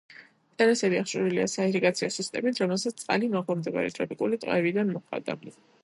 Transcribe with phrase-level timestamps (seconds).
[0.61, 5.39] ტერასები აღჭურვილია საირიგაციო სისტემით, რომელსაც წყალი მაღლა მდებარე ტროპიკული ტყეებიდან მოყავდა.